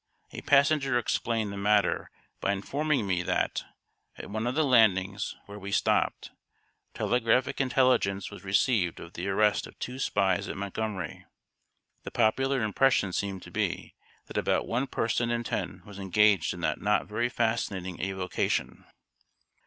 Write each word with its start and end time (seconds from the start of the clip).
A 0.31 0.41
passenger 0.41 0.97
explained 0.97 1.53
the 1.53 1.57
matter, 1.59 2.09
by 2.39 2.53
informing 2.53 3.05
me 3.05 3.21
that, 3.21 3.63
at 4.17 4.31
one 4.31 4.47
of 4.47 4.55
the 4.55 4.63
landings 4.63 5.35
where 5.45 5.59
we 5.59 5.71
stopped, 5.71 6.31
telegraphic 6.95 7.61
intelligence 7.61 8.31
was 8.31 8.43
received 8.43 8.99
of 8.99 9.13
the 9.13 9.27
arrest 9.27 9.67
of 9.67 9.77
two 9.77 9.99
spies 9.99 10.47
at 10.47 10.57
Montgomery. 10.57 11.27
The 12.01 12.09
popular 12.09 12.63
impression 12.63 13.13
seemed 13.13 13.43
to 13.43 13.51
be, 13.51 13.93
that 14.25 14.37
about 14.39 14.65
one 14.67 14.87
person 14.87 15.29
in 15.29 15.43
ten 15.43 15.83
was 15.85 15.99
engaged 15.99 16.55
in 16.55 16.61
that 16.61 16.81
not 16.81 17.05
very 17.05 17.29
fascinating 17.29 18.01
avocation! 18.01 18.85